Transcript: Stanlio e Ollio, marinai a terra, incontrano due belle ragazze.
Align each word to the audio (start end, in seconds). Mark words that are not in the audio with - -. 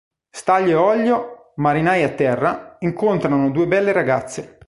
Stanlio 0.31 0.71
e 0.71 0.73
Ollio, 0.73 1.51
marinai 1.57 2.01
a 2.01 2.09
terra, 2.09 2.77
incontrano 2.79 3.51
due 3.51 3.67
belle 3.67 3.91
ragazze. 3.91 4.57